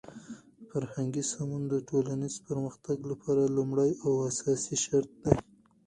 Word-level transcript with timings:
فرهنګي 0.69 1.23
سمون 1.31 1.63
د 1.69 1.75
ټولنیز 1.89 2.35
پرمختګ 2.47 2.97
لپاره 3.11 3.43
لومړنی 3.55 3.93
او 4.05 4.11
اساسی 4.29 4.75
شرط 4.85 5.11
دی. 5.23 5.35